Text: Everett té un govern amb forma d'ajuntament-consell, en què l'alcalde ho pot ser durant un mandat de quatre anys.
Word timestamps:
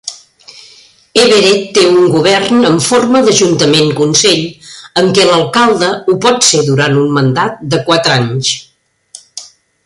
Everett 1.23 1.67
té 1.77 1.83
un 1.89 2.07
govern 2.13 2.65
amb 2.69 2.81
forma 2.85 3.21
d'ajuntament-consell, 3.27 4.41
en 5.03 5.13
què 5.19 5.29
l'alcalde 5.29 5.91
ho 5.99 6.17
pot 6.25 6.49
ser 6.49 6.63
durant 6.71 6.99
un 7.03 7.15
mandat 7.19 7.63
de 7.77 7.83
quatre 7.91 8.17
anys. 8.25 8.51